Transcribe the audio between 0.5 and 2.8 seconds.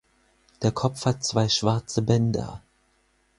Der Kopf hat zwei schwarze Bänder.